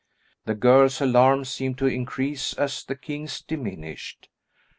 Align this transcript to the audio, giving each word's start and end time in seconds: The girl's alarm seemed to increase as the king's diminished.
The 0.45 0.55
girl's 0.55 0.99
alarm 0.99 1.45
seemed 1.45 1.77
to 1.77 1.85
increase 1.85 2.53
as 2.55 2.83
the 2.83 2.95
king's 2.95 3.39
diminished. 3.39 4.29